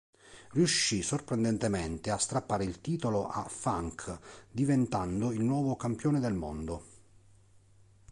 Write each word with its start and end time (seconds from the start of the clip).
Riuscì 0.53 1.03
sorprendentemente 1.03 2.09
a 2.09 2.17
strappare 2.17 2.63
il 2.63 2.81
titolo 2.81 3.27
a 3.27 3.43
Funk, 3.47 4.47
diventando 4.49 5.31
il 5.31 5.43
nuovo 5.43 5.75
campione 5.75 6.19
del 6.19 6.33
mondo. 6.33 6.83